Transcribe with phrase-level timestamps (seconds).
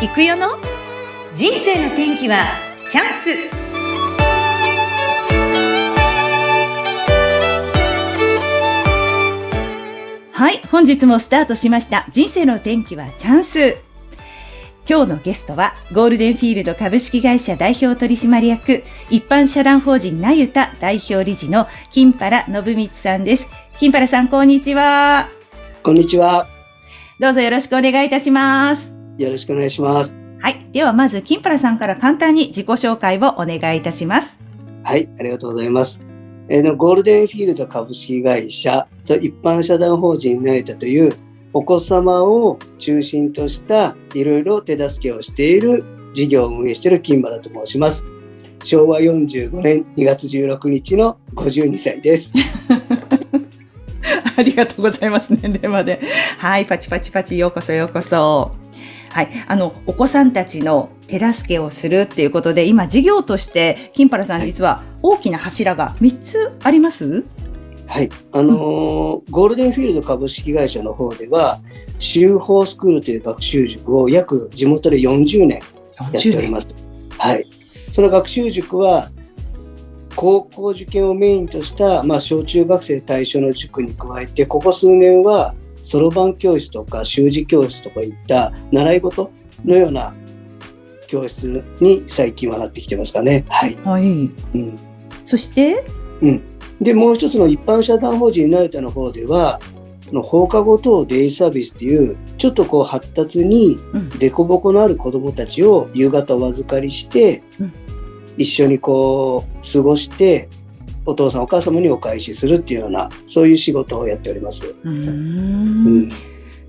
[0.00, 0.50] 行くよの？
[1.34, 2.52] 人生の天気は
[2.88, 3.30] チャンス。
[10.30, 12.06] はい本日もスタートしました。
[12.12, 13.78] 人生の天気はチャンス。
[14.88, 23.48] 今日のゲストはゴールデンフィールド株式会社代表取締役一般社団法人なゆた代表理事の金原信光さんです。
[23.80, 25.28] 金原さんこんにちは。
[25.82, 26.46] こんにちは。
[27.18, 30.16] どうぞよろしくお願いいたしますよろしくお願いします。
[30.40, 30.66] はい。
[30.72, 34.40] ではまず、金原さんから簡単に自己紹介をお願いいたします。
[34.84, 35.08] はい。
[35.18, 36.00] ありがとうございます。
[36.48, 41.14] えー、のゴールデンフィールド株式会社と一般社団法人ナイタという
[41.52, 48.04] お子様を中心としたいろいろ手助けをしている事業を運営している金原と申します。
[48.62, 52.32] 昭和45年2月16日の52歳です。
[54.36, 55.32] ありがとうございます。
[55.32, 56.00] 年齢まで。
[56.38, 56.64] はい。
[56.64, 57.36] パチパチパチ。
[57.36, 58.67] ようこそようこそ。
[59.10, 59.28] はい。
[59.46, 67.24] あの、お子さんたちの手助けをするっていうことで、今事業として、金原さん実は大きな柱が3つあります？
[67.86, 68.10] はい。
[68.32, 68.56] あのー、
[69.30, 71.58] ゴールデンフィールド株式会社の方では、
[71.98, 75.60] 修法スクールという学習塾を約地元で40年
[76.12, 76.68] やっております。
[77.16, 77.44] はい。
[77.92, 79.10] その学習塾は、
[80.14, 85.54] 高校受験をメインとした、まあ、小中学生対象の塾に加えて、ここ数年は
[85.88, 89.30] そろばん教室とか習字教室とかいった習い事
[89.64, 90.12] のような
[91.06, 93.46] 教室に最近はなってきてますかね。
[93.48, 93.74] はい。
[93.76, 94.02] はい。
[94.04, 94.06] う
[94.58, 94.78] ん、
[95.22, 95.82] そして、
[96.20, 96.42] うん。
[96.78, 99.60] で、もう一つの一般社団法人ナイタの方では、
[100.12, 103.78] の放課後等デイサービスっていうちょっとこう発達に
[104.18, 107.72] 凸凹のある子どもたちを夕方お預かりして、うん、
[108.36, 110.48] 一緒にこう過ごして
[111.08, 114.74] お父さんお母様にお返しするっていうようなそういう仕事をやっております。
[114.84, 116.08] うん、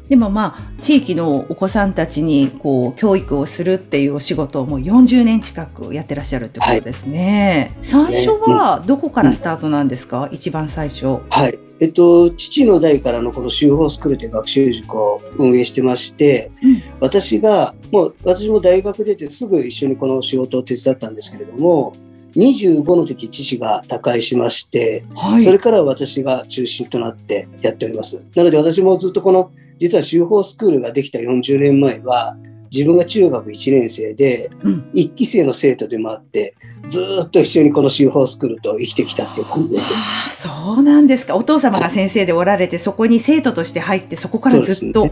[0.08, 7.74] でもまあ地域のお子さんたちにこう教育をするっていうお仕事をもう40年近くやってらっしゃるってことですね。
[7.76, 11.20] はい、最初はどこからスタートなんですか、うん、一番最初。
[11.30, 11.60] はい。
[11.82, 21.94] えっと、父の代からのこの修法スクールという学習塾を運営してまして、うん、私が、もう私も大学出てすぐ一緒にこの仕事を手伝ったんですけれども、
[22.36, 28.24] 25の時父が他界しまして、はい、それから私が中心となってやっております。
[28.36, 32.36] なので私もずっとこの実は修法スクールができた40年前は
[32.72, 34.50] 自分が中学1年生で、
[34.94, 36.56] 1期生の生徒でもあって、
[36.88, 39.92] ずっと一緒にこの修法スクールと生きてきたっていう感じです。
[39.96, 41.36] あそうなんですか。
[41.36, 45.06] お父様が先生でおられて、そこに生徒として入って、そこからずっと。
[45.06, 45.12] ね、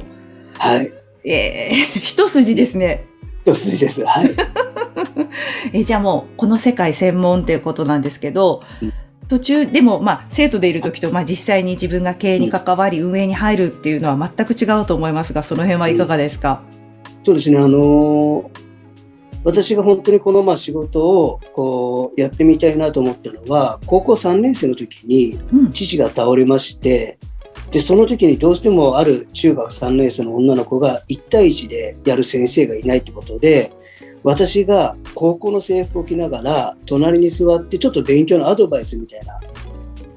[0.57, 0.93] はい。
[1.23, 3.05] ええー、一筋ですね。
[3.43, 4.05] 一筋です。
[4.05, 4.35] はい。
[5.73, 8.63] え、じゃあもう、この世界専門っていうことなんですけど、
[9.27, 16.63] 途中、でも、まあ、生徒でいる時と、まあ、実際に自分が経営に関わり、運営に入るっていうのは全く違うと思いますが、その辺はいかがですか、
[17.19, 18.49] うん、そうですね、あのー、
[19.43, 25.37] 私が本当にこのまあ仕事をこうやってみたいなと思ったのは、高校3年生の時に
[25.73, 27.19] 父が倒れまして、
[27.65, 33.73] うん、で、その時にどうしてもある中学3年生の女の子が1対1でやる先生がいないってことで、
[34.23, 39.39] 私が高校の制服を着ながら隣に座ってちょっと勉強のアドバイスみたいな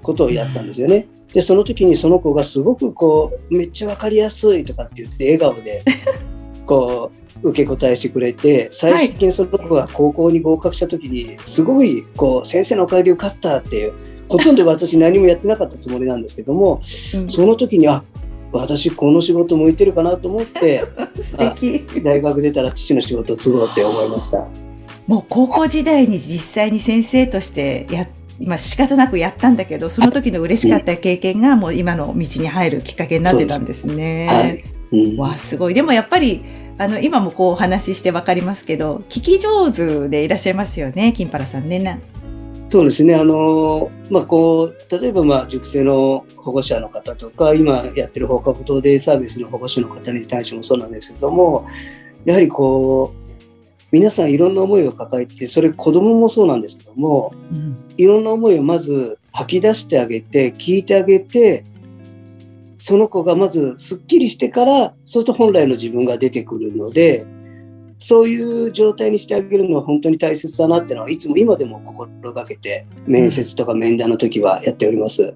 [0.02, 1.06] ことをやったんですよね。
[1.32, 5.82] でその時にその子がすごくこうめっちゃ分かりやすいとかって言って笑顔で
[6.66, 7.12] こ
[7.42, 13.92] う受け答えしてくれて最近その子が高校に合格した時にすごいこう先生のおかげで受かったっていう
[14.28, 16.80] ほとんど私何もやってなかったつもりなんですけども、
[17.28, 18.04] その時にあ
[18.52, 20.82] 私この仕事向いてるかなと思って
[21.22, 21.84] 素敵。
[22.02, 24.46] 大学出たら父の仕事を継ごうって思いました。
[25.06, 28.06] もう高校時代に実際に先生としてや
[28.38, 34.26] 今仕方なくやったんだけどその時の嬉しかった経験がもう今の道に入るきっかけになってたんですね。
[34.26, 34.64] はい。
[34.92, 35.74] うん、わすごい。
[35.74, 36.42] でもやっぱり
[36.78, 42.00] あの今もこうお話しして分かりますけど聞き上手でいらっしゃいますよね金原さんね。
[42.70, 43.16] そうですね。
[43.16, 51.66] あの、まあ、こう、例えば、まあ、塾生の保護者の方とか、今やってる放課後等デイサービスの保護者の方に対してもそうなんですけども、
[52.24, 53.34] やはりこう、
[53.90, 61.64] 皆さんいろんな思いを抱えてて、それ子供もそうなんですけども、うん、いろんな思いをまず吐き出してあげて、聞いてあげて、
[62.78, 67.26] その子がまずすっきりしてから、そうすると本来の自分が出てくるので、
[68.00, 75.34] そういう状態にしてあげるのは本当に大切だなっていうのはいつも今でも心がけて面接とか面談の時はやっております。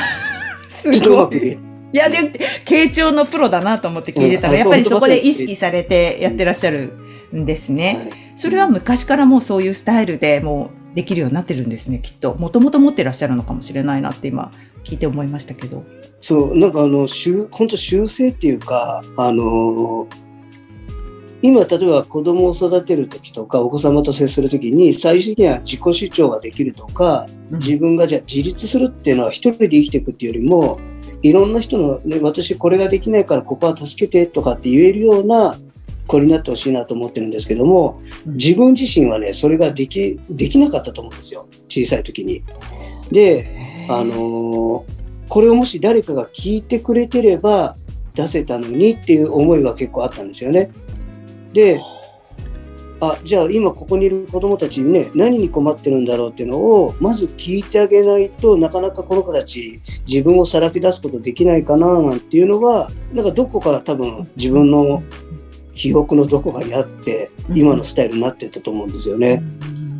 [0.68, 1.58] すごい。
[1.94, 2.32] いや、で、
[2.66, 6.92] 傾聴のプロだなと思って聞いてたら、うん、やっぱりそこで意識されてやってらっしゃる
[7.34, 8.08] んですね。
[8.10, 12.34] はい、それは昔からもうそういうスタイルでもうできるようになってるんですね、きっと。
[12.34, 14.50] もともと持ってらっしゃるのかもしれないなって今
[14.84, 15.84] 聞いて思いましたけど。
[16.20, 17.06] そう、なんかあの、
[17.50, 20.08] 本当修正っていうか、あの、
[21.44, 30.80] 今、例えば子供を育てる時とか、お子様と接する時に、最終的には自己主張ができるとか、自分がじゃあ自立するっていうのは一人で生きていくっていうよりも、
[31.20, 35.58] いろんな人の、ね、私これができないからここは助けてとかって言えるような
[36.06, 41.46] 子になってほしいなと思ってるんですけども、自分自身はね、それができ、できなかったと思うんですよ。
[41.68, 42.42] 小さい時に。
[43.12, 44.82] で、あのー、
[45.28, 47.76] これをもし誰かが聞いてくれてれば
[48.14, 50.70] 出せたのにっていう思いは結構あったんですよね。
[51.54, 51.80] で、
[53.00, 65.02] あ、じゃあ今ここにいる子供たちにね、何に困ってるんだろうっていうのを、まず聞いてあげないとなかなかこの子たち自分をさらけ出すことできないかななんていうのは、なんかどこか多分自分の
[65.74, 69.42] 記憶のどこかにあって、今のスタイルになってたと思うんですよね。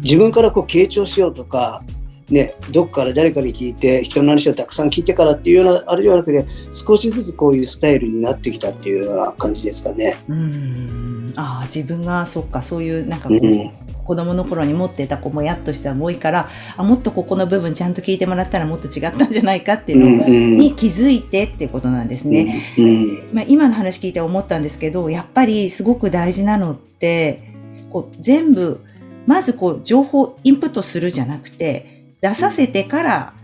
[0.02, 1.82] 自分からこう傾聴しようとか、
[2.30, 10.16] ね、どっから誰かに聞いて人の話をたくさん聞いてからっていうようなあれではなくて少しずつこういうスタイルになってきたっていうような感じですかね。
[10.28, 13.70] うんああ自分がそっかそういうなんかこう、うん、
[14.04, 22.62] 子供の頃に持ってたこうもやっとした思いからあもっとここの部分ちゃんと聞いてもらったらもっと違ったんじゃないかっていうのに気づいてっていうことなんですね。
[22.78, 27.52] うんうん、まあ、今の話聞いて思ったんですけどやっぱりすごく大事なのって
[27.90, 28.80] こう全部
[29.26, 31.93] まずこう情報インプットするじゃなくて
[32.24, 33.34] 出させてから、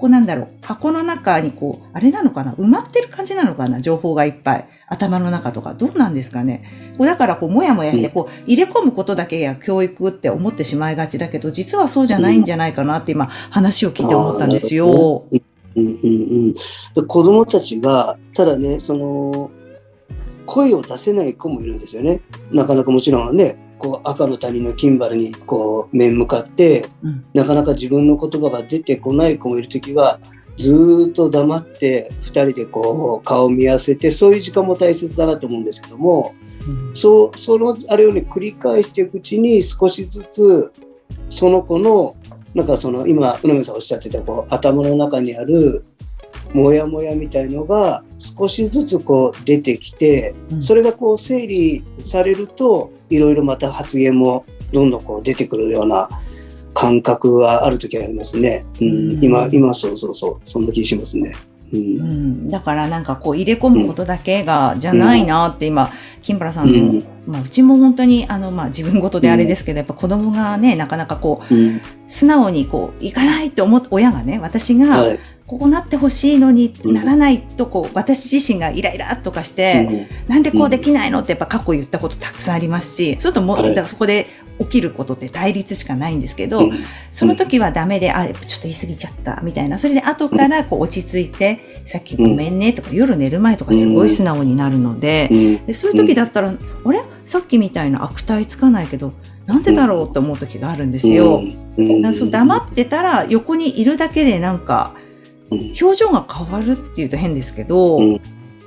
[0.00, 4.68] こうなんだろう、箱の中にこう、あれなのかな埋まってる感じなのかな情報がいっぱい。
[4.88, 5.74] 頭の中とか。
[5.74, 15.24] どうなんですかねこうだからこう、もやもやして、こう、入れ込むことだけや教育って思ってしまいがちだけど、実はそうじゃないんじゃないかなって今、話を聞いて思ったんですよ。
[15.30, 15.40] うん
[15.76, 16.54] うん
[16.96, 19.52] うん、子供たちが、ただね、その、
[20.44, 22.20] 声を出せない子もいるんですよね。
[22.50, 30.18] なかなかもちろんね、こう赤の谷のキンバルにこう面向かって、うん、なかなか自分の言葉が出てこない子もいる時は
[30.56, 36.34] ずっと黙って2人でこう顔を見合わせてそういう時間も大切だなと思うんですけども、
[36.66, 40.72] うん、そうそのあれをね繰り返していくうちに少しずつ
[41.28, 42.16] その子の
[42.54, 45.84] なんかその今宇野さんおっしゃってたこう頭の中にある
[46.52, 56.08] モヤモヤみたいのが少しずつこう出てきて、それがこう整理されるといろいろまた発言もどんどんこう出てくるような
[56.74, 58.66] 感覚がある時ありますね。
[58.80, 61.34] うん、今今そうそうそうそんな気しますね。
[61.76, 65.90] うん、だからなんかこう入れ込むことだけが、じゃないなって今、
[66.22, 71.54] 金原さんの、まあうちも本当にあのまあ自分事であれですけど、やっぱ子供がね、なかなかこう、
[72.06, 75.04] 素直にこう、行かないって思っ親がね、私が、
[75.46, 84.26] こうなってほしいのにならないとこう、私自身がイライラとかして、なんでこうできないのってやっぱ過去言ったことたくさんありますし、ちょっともう、だからそこで
[84.58, 86.70] 起きることって対立しかないんですけど、
[87.10, 95.28] その時はダメで、あ、ちょっと言い過ぎちゃったみたいな、それで後からこう落ち着いて、さっきごめんねとか、夜寝る前とかすごい素直になるので、
[95.66, 97.02] でそういう時だったら、あれ？
[97.24, 99.12] さっきみたいな悪態つかないけど、
[99.46, 101.42] なんでだろうって思う時があるんですよ。
[102.14, 104.94] そ黙ってたら横にいるだけでなんか、
[105.50, 107.98] 表情が変わるっていうと変ですけど、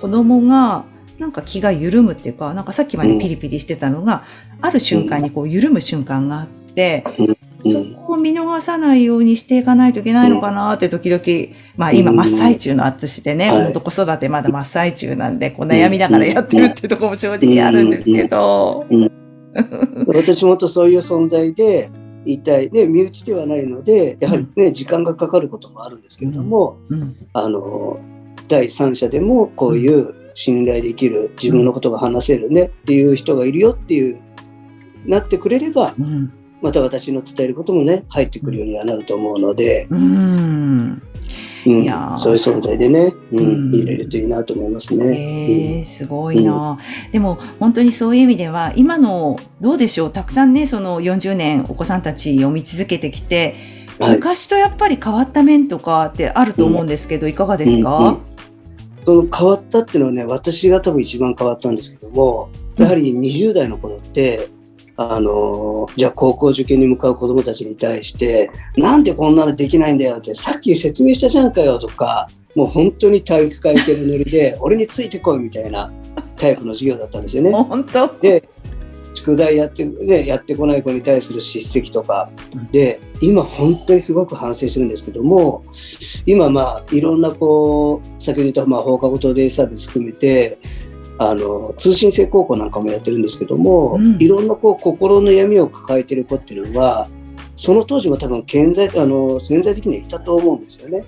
[0.01, 0.85] 子供が
[1.17, 4.23] なんか気が緩むっていうか、なんかさっきまでピリピリしてたのが、
[4.61, 7.03] ある瞬間にこう緩む瞬間があって、
[7.61, 11.23] そこを見逃さないようにしていかないといけないのかなって時々、
[11.75, 18.85] まあ今真っ最中の私でね、本当子育てまだ真っ最中なんで、こう悩みながらやってるっていうところも正直あるんですけど。
[20.05, 21.89] 私もとそういう存在で、
[22.25, 26.77] 一体ね、身内ではないので、やはりね、時間がかかることもあるんですけれども、
[27.33, 27.99] あの、
[28.47, 34.21] 第三者でもこういう信頼できる、自分のことが話せるねっていう人がいるよっていう、
[35.07, 35.95] なってくれれば、
[36.61, 41.01] また私の伝えることもね、入ってくるようにはなると思うので、うん。
[41.65, 45.79] うん、いやそういう存在でね、うん、入れるといいなと思いますね。
[45.79, 50.11] えー、すごいな、うん、でも本当にそういう意味では今のどうでしょう？
[50.11, 53.55] たくさんねその40年お子さんたち読み続けてきて、
[53.99, 58.36] はい、昔とやっぱり変わった面とかってあると思うんですけど、いかがですか、うんうん
[59.07, 64.49] その変わったっていうのはね私が多分一番変わったんですけどもやはり20代の頃って
[64.97, 75.91] あの、じゃあ高校受験に向かう子供たちに対して、なんでこんなのできないんだよって、さっき説明したじゃんかよとか、もう本当に体育会系のノリで、俺についてこいみたいな
[76.39, 77.51] タイプの授業だったんですよね。
[77.69, 78.49] 本当で、
[79.27, 82.29] 宿題やって、ね、やってこない子に対する叱責とか、
[82.71, 85.65] で、今本当にすごく反省してるんですけども、
[86.25, 90.57] 今まあいろんなこう、先ほど言ったまあ放課後等デイサービス含めて、
[91.19, 97.09] あの通信制高校なんかもやってるんですけども、うん、いろんなこう心の闇を抱えてる子っていうのは
[97.55, 101.05] その当時も多分顕在あの潜在的にはいたと思うんですよね。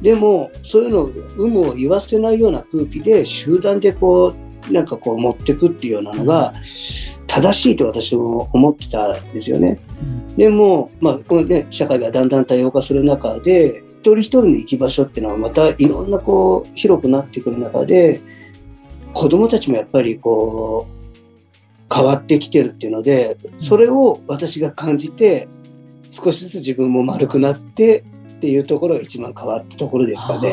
[0.00, 6.52] でもそういうのを有無を言わせないような空気で集団でこうなんかこう持ってくっていうようなのが、
[7.32, 9.80] 正しいと私も思ってたんですよね。
[10.02, 18.20] うん、でも、まあこのね、社会がだんだん多様化する中で一人一人の行き場所っていうのはまたいろんなこう広くなってくる中で
[19.14, 25.48] 子どもたちもやっぱりこう変わってきてるっていうのでそれを私が感じて
[26.10, 28.04] 少しずつ自分も丸くなって
[28.42, 30.50] っていうところが一番変わったところですかね。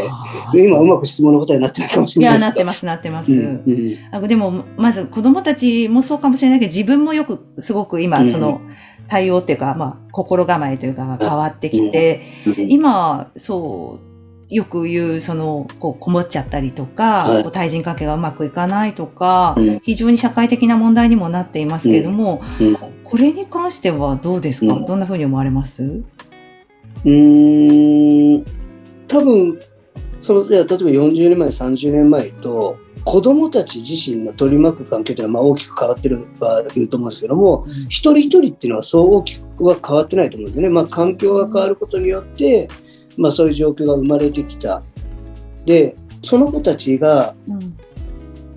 [0.54, 3.32] 今うまく質問の答えになってないかもしれないですいや、なってます、なってます。
[3.32, 8.62] うんうん、でも、まず子供たちもそうかもしれないけど、自分もよくすごく今、その、
[9.08, 12.22] 対応っていうか、まあ、心構えというか変わってきて、
[12.68, 13.98] 今、そ
[14.52, 22.68] う、よく言う、その、こう、こもっちゃったりとか、はい、対人関係がうまくいかないとか、うん、非常に社会的な問題にもなっていますけれども、うん。
[22.68, 26.04] うん、これに関してはどうですか、どんなふうに思われます？
[27.06, 28.46] うん
[29.08, 29.60] 多分
[30.22, 40.70] その例えば40年前30年前と子どもたち自身の取り巻く関係というのはまあ大きく変わってるはいると思うんですけども、うん、一人一人っていうのはそう大きくは変わってないと思うんですね。
[40.70, 42.70] まあ、環境が変わることによって、
[43.18, 44.84] まあ、そういう状況が生まれてきた。
[45.66, 47.34] でその子たちが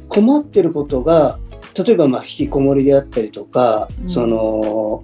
[0.09, 1.39] 困ってることが
[1.87, 5.03] 例えばまあ引きこもりであったりとか、うん、その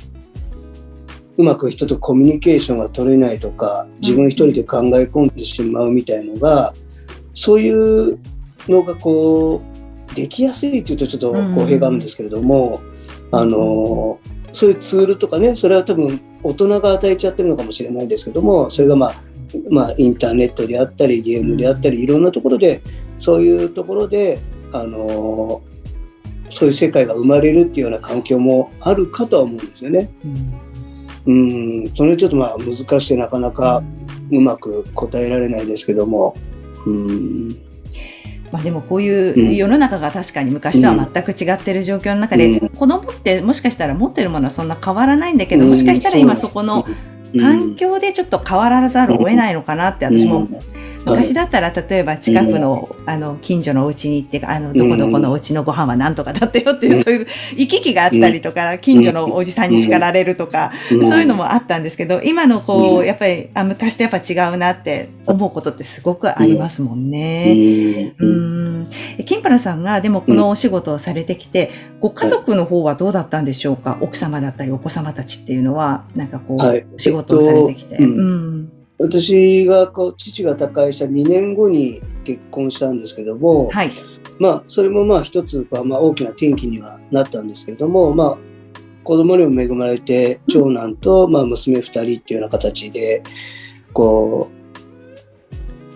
[1.39, 6.75] うまく人とコミュニケーションが取れないとか自分一人で考え込んでしまうみたいのが
[7.33, 8.19] そういう
[8.67, 9.63] のがこ
[10.11, 12.81] うできやすいというとちょっと公平があるんですけれども、
[13.31, 14.19] あの
[14.53, 19.15] そういうツールとかねそれは多分大人が与えちゃってるのかもしれないんですけどもそれがまあ
[19.71, 22.83] まあ、インターネットであったりゲームであったりいろんなところで
[23.17, 24.41] そういうところで
[24.73, 25.63] あの
[26.51, 30.11] そういう世界が生まれるっていうような環境もあるかとは思うんですよね。
[30.25, 30.68] うん
[31.29, 33.83] うんそれちょっとまあ難しくてなかなか
[34.31, 36.35] うまく答えられないですけども。
[36.87, 37.49] うん。
[38.51, 46.87] まあでもこういう世の中が確かに昔とは全く違ってる状況の中で、うん、子供ってもしかしたら持ってるものはそんな変わらないんだけど、もしかしたら今そこの
[47.39, 50.49] 環境でちょっと変わらざるを得ないのかなって私も
[51.11, 68.15] 昔だったら、例えば近くの、あの、近所のお家に行って、あの、どこどこのお家のご飯は何とかだったよっていう、そういう行き来があったりとか、近所のおじさんに叱られるとか、そういうのもあったんですけど、今のこう、やっぱり、あ、昔とやっぱ違うなって思うことってすごくありますもんね。
[68.19, 68.87] うん。
[69.25, 73.99] 金原さんが、でもこのお仕事をされてきて、ご家族の方はどうだったんでしょうか？
[74.01, 77.97] 奥様だったりお子様たちっていうのは、なんかこう、仕事をされてきて。
[77.97, 83.93] うん私がこう父が他界した2年後に結婚したんですけども、はい、
[84.39, 88.39] まあそれもまあ一つまあ大きな転機にはなったんですけれども、まあ、
[89.05, 93.23] 子供にも恵まれて長男とまあ娘2人っていうような形で
[93.93, 94.51] こ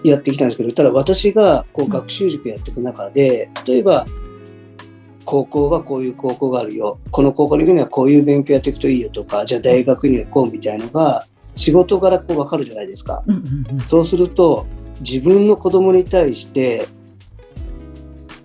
[0.05, 4.07] うやってきたんですけどただ私がこう学習塾やっていく中で例えば
[5.25, 6.99] 高校はこういう高校があるよ。
[7.11, 14.67] この高校に行くにはこういう勉強やっていくといいよとかじゃあ大学に行こうみたいのが仕事柄こう分かるじゃないですか、うんうんうん、そうすると
[15.01, 16.87] 自分の子供に対して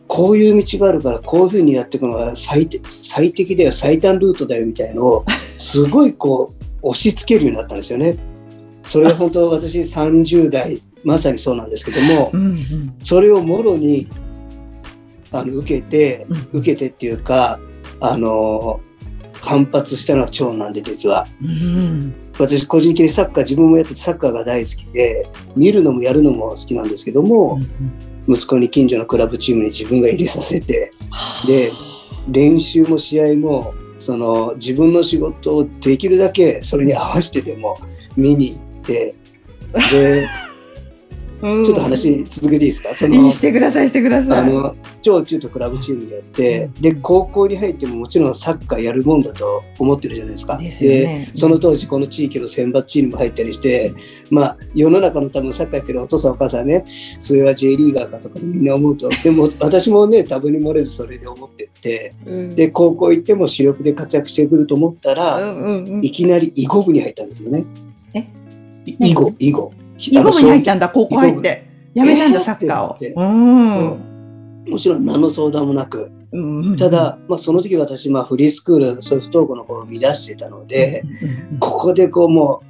[0.07, 5.25] こういう道があるからこういうふうにやっていくのが最最適だよ最短ルートだよみたいのを
[5.57, 8.17] すごいこう押し付けるようになったんですよね。
[8.83, 14.07] それは本当私30代まさにそうなんですけども、うんうん、それをもろに
[15.31, 17.59] あの受けて、受けてっていうか
[17.99, 18.79] あの
[19.41, 21.27] 反発したのは長男で実は。
[21.43, 27.59] うん私個人的にサッカー自分もやっててサッカーが大好きで見るのもやるのも好きなんですけども、
[28.27, 30.91] 息子に近所のクラブチームに自分が入れさせて
[31.47, 31.71] で
[32.27, 37.77] 練習も試合もその自分の仕事をできるだけそれに合わせてでも
[38.15, 39.15] 見に行って
[39.91, 40.27] で
[41.39, 42.95] ちょっと話続けていいですか？
[42.95, 44.39] そのしてくださいしてください。
[44.39, 50.57] あの超中とクラブチームでやって、うん、で高校に入ってももちろんサッカーやるもんだと思ってるじゃないですか。
[50.57, 53.93] で、ね、その当時この地域の選抜チームも入ったりして
[54.31, 59.09] まあ世の中の多分サッカーやってるお父さんお母さんねそれは J リーガーかとかみんな思うと。
[59.23, 67.65] でも私もね多分に漏れずそれで思ってって、うん、で高校行っても主力で活躍してくると思ったら、うんうんうん、いきなり囲碁部に入ったんですよね。
[68.15, 68.27] え？
[68.85, 69.73] 囲碁囲碁。
[69.97, 71.67] 囲碁部に入ったんだ、高校入って。
[71.93, 72.97] やめたんだ、サッカーを。
[73.15, 74.71] うん。
[74.71, 76.11] もちろん何の相談もなく。
[76.77, 81.03] ただ、まあ、その時私、まあ、フリースクール、ソフトークの方を見出してたので、
[81.59, 82.67] ここでこうもう、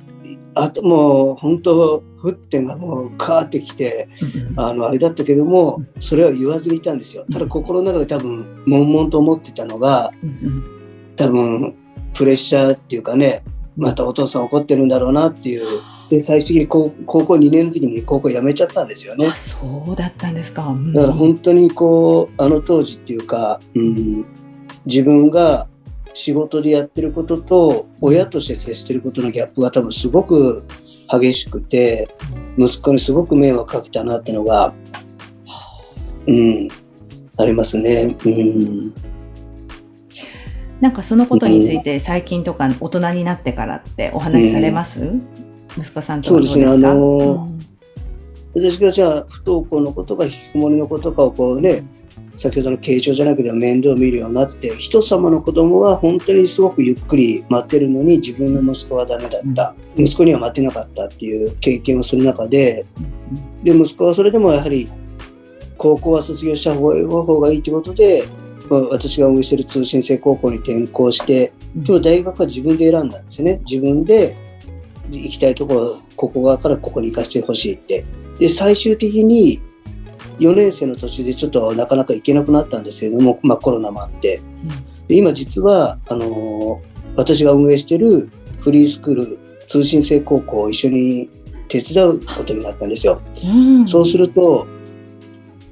[0.54, 4.08] あともう本当、沸点がもうカーってきて、
[4.56, 7.26] あの、あれだったけども、それは言わずにいたんですよ。
[7.32, 10.12] ただ心の中で多分、悶々と思ってたのが、
[11.16, 11.76] 多分、
[12.14, 13.44] プレッシャーっていうかね、
[13.76, 15.66] またお父さん怒ってるんだろうなっていう
[16.10, 19.30] で最終的に高高校2年の時に高校辞めちゃったんですよね。
[19.32, 24.26] そうだったんですか、うん、だから本当にこうあの当時っていうか、うん、
[24.86, 25.68] 自分が
[26.14, 30.64] 仕事でやってることと親として接してることのギャップが多分すごく
[31.12, 32.10] 激しくて
[32.58, 34.74] 息子にすごく迷惑かけたなっていうのが、
[36.26, 36.68] うん、
[37.38, 38.16] ありますね。
[38.26, 38.94] うん。
[40.82, 45.28] なんかそのことについて最近とか大人になってからってお話しされます、うん、
[45.78, 46.68] 息子さんとはどうですか？
[46.68, 47.58] そうですね、あのー
[48.56, 51.84] うん、私がじゃあ不登校のことか引きこもりのことかをこうね
[52.38, 62.86] 先ほどの傾聴じゃなくて面倒を見るようになって人様の子供は本当にすごくゆっくり待ってるのに自分の息子はダメだった、うん、息子には待ってなかったっていう経験をする中で
[63.64, 64.90] で息子はそれでもやはり
[65.78, 68.24] 高校は卒業した方がいいということで
[68.70, 73.62] 私が運営している通信制高校に転校して、でも大学は自分で選んだんですね。
[73.66, 74.36] 自分で
[75.10, 78.06] 行きたいところ、ここ側からここに行かせてほしいって。
[78.40, 79.62] で、最終的に
[80.40, 84.42] 4年生の途中でちょっとなかなか行けなくなったんですけれども、まあ、コロナもあって。
[85.08, 86.82] で今実は、あの
[87.16, 91.30] 私が運営しているフリースクール通信制高校を一緒に
[91.68, 93.22] 手伝うことになったんですよ。
[93.44, 94.68] うん、そうすると、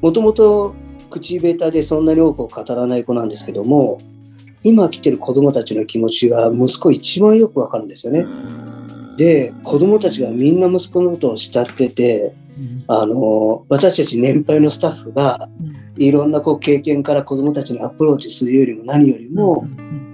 [0.01, 0.75] もともと
[1.10, 4.00] 口下手でそんなに多く語らない子なんですけども
[4.63, 8.25] 今来てる子供たちの気持ちが息子一番よくわかるんですよね。
[9.17, 12.36] で子供たちがみんな息子のことを慕ってて、
[12.88, 15.50] あの私たち年配のスタッフが
[15.98, 19.67] いろんなこう経験から子供たちにアプローチするよりも何よりも、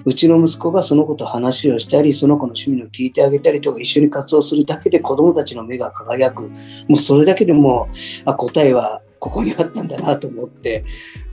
[0.06, 6.44] うちの息子がその子と話をしたりその子の趣味を聞いてあげたりとか一緒に活動するだけで子供たちの目が輝く。
[6.88, 7.90] もうそれだけでも
[8.26, 10.84] あ答えはここにあったんだなと思って、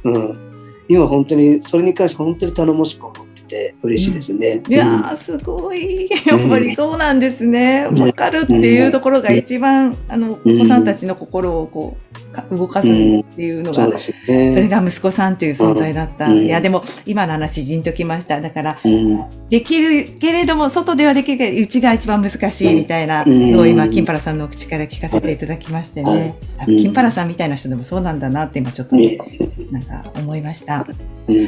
[0.04, 4.62] うん、今本当にそれに関して本当に頼もしく思ってて嬉しいですね。
[4.64, 6.08] うん、いやすごい。
[6.26, 7.86] やっぱりそうなんですね。
[7.86, 12.07] わ、うん、かるっていうところが一番、あのお子さんたちの心をこう
[12.50, 16.28] 動かすっていうのが、うんそね、それが息子さんという存在だった。
[16.28, 18.40] うん、いや、でも、今の話、じんときました。
[18.40, 26.34] だから、うん、できるけれども、外ではできるけど、うちが一番難しいみたいなのを今、金原さんの口から聞かせていただきましてね。
[26.66, 30.86] 金原さんみたいな人でもそうなんだなって今ちょっと、なんか思いました。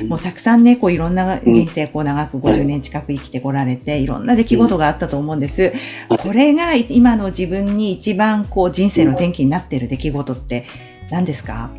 [0.09, 5.72] もうたくさんね、こういろんな人生、こう長く50年近く生きてこられて、いろんな出来事があったと思うんです。
[6.09, 10.60] これが今の自分に一番こう人生の転機になっている出来事って
[11.11, 11.70] 何ですか？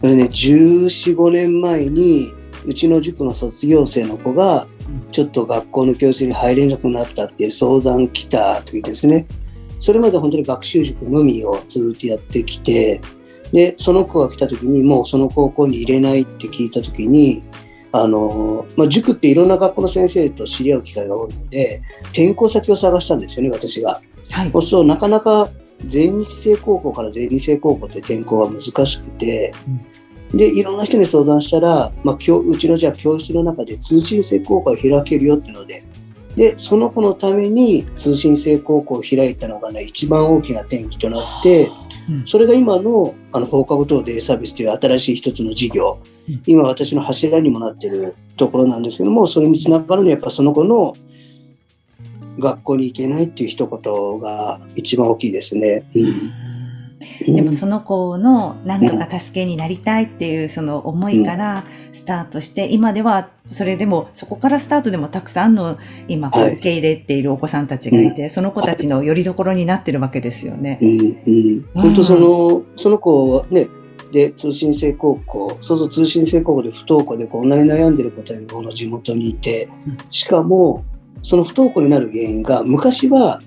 [0.00, 2.32] これね、14、5年前に、
[2.66, 4.66] うちの塾の卒業生の子が、
[5.12, 9.26] ちょっと学校の教室に入れなくなったって相談来た時ですね。
[9.80, 13.00] それまで本当に学習塾のみをずっとやってきて、
[13.52, 17.42] で、その子が来た時に、もうその高校に入れないって聞いた時に、
[17.92, 24.00] あの、まあ、塾っていろんな学校の先生と知り合う機会が多いので、転校先を探したんですよね、私が。
[24.30, 25.48] はい、そうするとなかなか
[25.84, 29.54] 全日制高校から全日制高校って転校は難しくて、
[30.32, 35.84] うん、でいろんな人に相談したら、まあ、うちのじゃあ教室の中で通信制高校を開けるよっていうので
[36.36, 41.70] でその子のために通信制高校を開いたのがね一番大きな転機となって、
[42.10, 50.94] うん、それが今のあの放課後等デイサービスという新しい一つの事業、うん、今私の柱にもなってるところなんですけどもそれにつながるのはやっぱその子の
[52.38, 55.84] 学校に行けないっていう一言が一番大きいですね。
[55.94, 56.32] うん。
[57.34, 70.78] でもその子の何とか助けになりたいっていうその思いからスタートして、今ではそれでもそこからスタートでもたくさんの今受け入れているお子さんたちがいて、その子たちの拠り所になってるわけですよね。
[71.74, 73.68] 本当その、その子はね、
[74.12, 79.68] で通信制高校そうそう通信制高校で不登校でこんなに悩んでる子たちがこの地元にいて
[80.10, 80.84] しかも
[81.26, 83.40] その不登校になる原因が昔は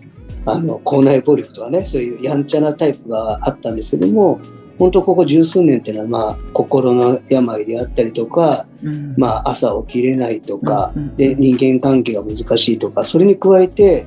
[0.46, 4.42] あの校内暴力とかねそういうやんちゃなタイプがあったんですけども
[4.78, 14.06] 本当ここ十数年っていうのは、まあ、心の病であったりとか、うん、まあ、朝起きれないとか、うんうん、で人間関係が難しいとかそれに加えて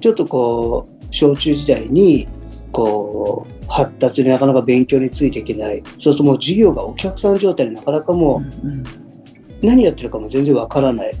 [0.00, 2.28] ちょっとこう小中時代に
[2.72, 5.82] こう発達になかなか勉強についていけない。
[5.98, 11.14] そうするともう授業がお客さん状態でなかなかもう何やってるかも全然わからない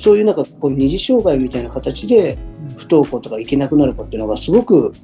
[0.00, 2.38] そういうなんかこう二次障害みたいな形で
[2.78, 4.94] 不登校とか行けなくなる子っていうのがすごく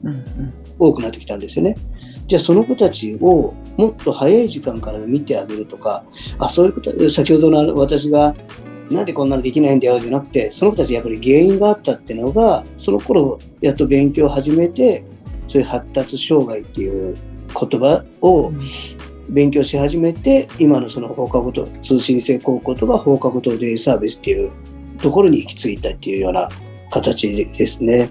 [0.78, 1.76] 多くなってきたんですよね。
[2.26, 6.02] じゃあその子たちをもっと早い時間から見てあげるとか、
[6.38, 8.34] あそういうこと、先ほどの私が
[8.90, 15.04] なんでこんなのできないんだよじゃなくて、その子たちやっぱり原因があったっていうのが、その頃やっと勉強を始めて、
[15.46, 17.14] そういう発達障害っていう
[17.48, 18.50] 言葉を
[19.28, 24.50] 勉強し始めて、今のその放課後と通信制高校とか放課後とデイサービスっていう
[25.00, 26.48] ところに行き着いたっていうような
[26.90, 28.10] 形ですね。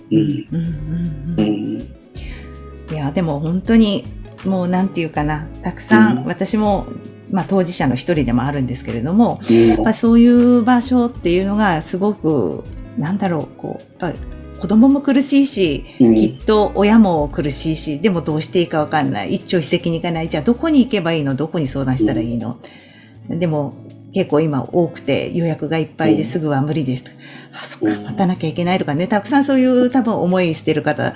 [2.91, 4.05] いやでも本当に
[4.45, 5.47] もうなんていうかな。
[5.63, 6.87] たくさん、うん、私も
[7.31, 12.63] まあ、当事者の一人でもあるんですけれども、やっぱそういう場所っていうのがすごく、
[12.99, 14.19] なんだろう、こう、やっぱ
[14.59, 19.33] 子供も苦しいし、きっと親も苦しいし、でもどうしていいかわかんない。
[19.33, 20.29] 一朝一夕に行かない。
[20.29, 21.33] じゃあどこに行けばいいの？
[21.33, 22.59] どこに相談したらいいの、
[23.27, 23.73] でも
[24.15, 27.11] 結構今多くて予約がいっぱいですぐは無理ですと。
[27.11, 27.17] か、
[27.61, 31.15] あ、そっか、待たなきゃいけないとかね、たくさんそういう多分思いしてる方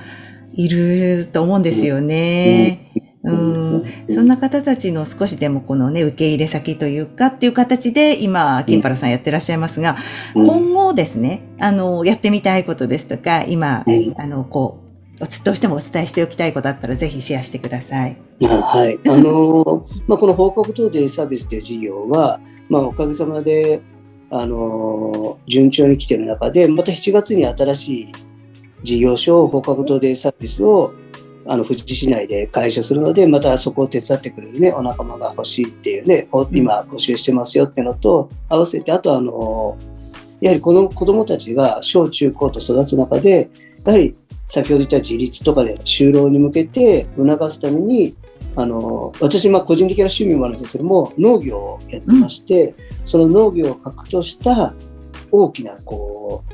[0.52, 2.92] いると思うんですよね。
[3.24, 9.96] うん、そんな方たちの少しでもこのね、受け入れ先というかっていう形で今、金原さんやってらっしゃいますが、
[10.34, 13.86] 今後ですね、あの、やってみたいことですとか、今、
[14.18, 14.82] あの、こ
[15.20, 18.18] う、どうしてもお伝えしておきたいことあったらぜひシェアしてください。
[18.42, 19.00] はい。
[19.10, 23.82] あの、まあ、この報告等デイサービスという事業は、まあ、おかげさまで、
[24.30, 28.14] あの、順調に来てる中で、また7月に新しい
[28.84, 30.94] 事業所、放課後等デイサービスを
[31.46, 39.76] あの富士市内で開所するので、またそこを手伝ってくれるね、お仲間が欲しいっていうね、今募集してますよっていうのと、合わせて、あとあの、
[40.42, 43.50] やはりこの子供たちが小中高と育つ中で、
[43.84, 44.16] やはり
[44.48, 48.16] 先ほど言った自立とかで就労に向けて促すために、
[48.62, 54.74] あの私、まあ、個人的な趣味もあるんですけども農業をやってまして、うん、その農業を核とした
[55.32, 56.54] 大きなこう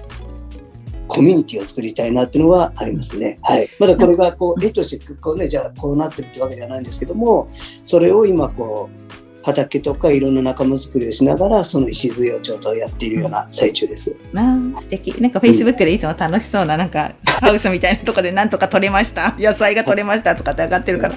[1.07, 3.39] コミュニティを作りたいなっていうのはありますね。
[3.41, 3.69] はい。
[3.79, 7.47] まだこれがこう、絵としてこうね、じゃあこうなってるってわけではないんですけども、
[7.85, 9.05] それを今こう、
[9.45, 14.17] 畑とかいろんな仲間作りをしながらその礎をちょっとやっているような最中です。
[14.35, 19.35] ああ素敵なんかフェイスブックでいつも楽しそうななんかハウスみたいなとこでなんとか取れました。
[19.39, 21.15] 野菜が取れましたとかって上がってるから。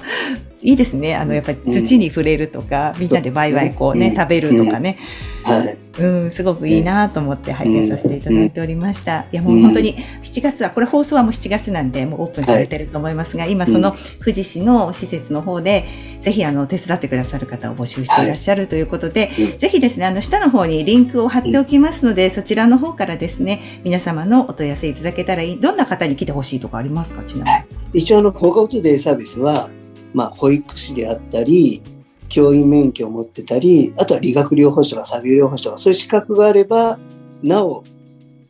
[0.61, 1.15] いいですね。
[1.15, 4.97] あのやっぱり土に触れるとか、みんなでバイバイこうね、食べるとかね、
[5.43, 5.77] はい。
[5.99, 9.25] うん、すごくいいなと思って拝見させていただいておりました。
[9.31, 15.85] いや、もう本当に7月は、これ放送はもう7月なんで、もうオープンされてると思いますが、今その富士市の施設の方で、
[16.21, 25.59] ぜひあの、手伝ってくださる方を募集していらっしゃるということで、ぜひですね、あの、下の方にリンクを貼っておきますので、そちらの方からですね、皆様のお問い合わせいただけたらいい。
[25.59, 27.23] どんな方に来てほしいとかありますか？
[27.23, 27.89] ちなみに。
[27.93, 29.69] 一応、あの、放課後トデイサービスは、
[30.13, 31.81] まあ、保育士であったり、
[32.27, 36.99] 教員免許を持ってたり、あとは理学療法士とか作業療法士とか、そういう資格があれば、
[37.41, 37.83] なお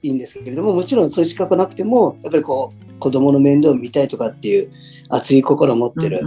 [0.01, 4.71] いいんですけれども、もちろんそういう資格なくても、やっぱりこう、子供の面倒を見たいとかっていう
[5.07, 6.21] 熱い心を持ってる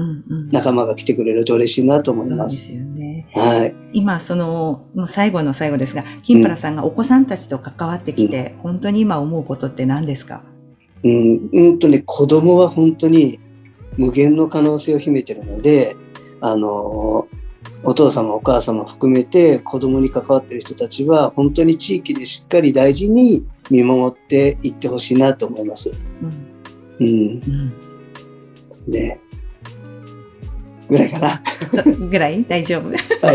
[0.50, 2.68] 仲間が来てくれると嬉しいなと思います。
[2.68, 3.28] そうですよね。
[3.34, 3.74] はい。
[3.92, 10.42] 今、その、もう最後の最後ですが、金原さんがお子さんたちと関わってきて、うん、本当に今思うことって何ですか？
[11.04, 13.40] うん、うんとね、子供は本当に
[13.96, 15.96] 無限の可能性を秘めてるので、
[16.40, 17.42] あのー
[17.84, 25.92] お父様お母様含めて子供に関わってる人たちは本当に地域でしっかり大事に見守っていってほしいなと思います。
[27.00, 27.06] うん。
[27.06, 27.72] うん。
[28.86, 29.20] うん、ね
[30.92, 31.42] ぐらいかな。
[32.10, 32.44] ぐらい？
[32.44, 32.88] 大丈夫。
[32.88, 32.94] わ、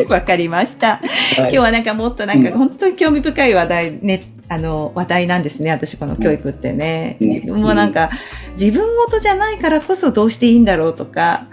[0.10, 5.72] はい、かりました、はい、今日はなんかもっとなんか本当に興味深い話題ね、あの話題なんですね。
[5.72, 7.18] 私この教育ってね。
[7.20, 8.12] 自分もなんか
[8.52, 11.48] 自分ごとじゃないからこそどうしていいんだろうとか、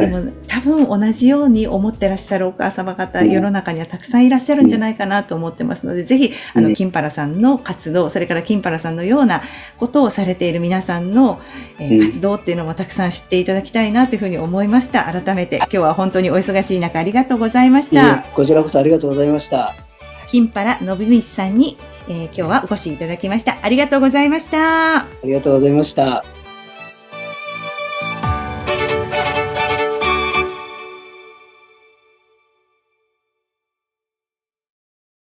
[0.00, 9.42] でも多分同じように思ってらっしゃるお母様方、世の中にはたくさんいらっしゃるんじゃないかなと思ってますので、ぜひ、あの、金原さんの活動、それから金原さんのような
[9.78, 11.40] ことをされている皆さんの、
[11.78, 15.04] えー、活動っていうのもたくさん知っていただきたいなというふうに思いました。
[15.04, 18.24] 改めて、今日は本当にお忙しい中ありがとうございました。
[18.34, 19.74] こちらこそありがとうございました。
[20.28, 21.76] 金原信光さんに、
[22.08, 23.58] えー、今日はお越しいただきました。
[23.62, 24.96] ありがとうございました。
[24.98, 26.33] ありがとうございました。